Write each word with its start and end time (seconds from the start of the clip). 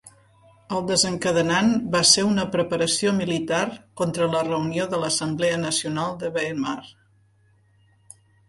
El 0.77 0.85
desencadenant 0.91 1.69
va 1.95 2.01
ser 2.11 2.23
una 2.29 2.45
preparació 2.55 3.13
militar 3.19 3.61
contra 4.01 4.31
la 4.37 4.43
reunió 4.49 4.89
de 4.95 5.03
l'Assemblea 5.05 5.63
Nacional 5.69 6.19
de 6.25 6.33
Weimar. 6.39 6.77